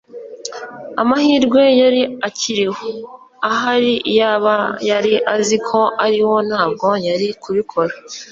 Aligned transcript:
amahirwe 1.01 1.61
yari 1.81 2.01
akiriho. 2.27 2.89
ahari 3.49 3.93
iyaba 4.11 4.55
yari 4.89 5.13
azi 5.35 5.57
ko 5.67 5.79
ariho 6.05 6.35
ntabwo 6.49 6.87
yari 7.07 7.27
kubikora 7.43 7.93